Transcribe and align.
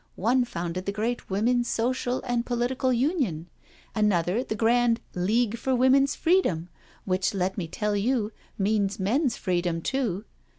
One 0.15 0.45
founded 0.45 0.87
the 0.87 0.91
great 0.91 1.29
Women's 1.29 1.67
Social 1.67 2.23
and 2.23 2.43
Po 2.43 2.55
litical 2.55 2.97
Union, 2.97 3.47
another 3.93 4.43
the 4.43 4.55
grand 4.55 4.99
League 5.13 5.59
for 5.59 5.75
Women's 5.75 6.15
Freedom, 6.15 6.69
which, 7.05 7.35
let 7.35 7.55
me 7.55 7.67
tell 7.67 7.95
you, 7.95 8.31
means 8.57 8.99
men's 8.99 9.37
free 9.37 9.61
dom, 9.61 9.83
too. 9.83 10.25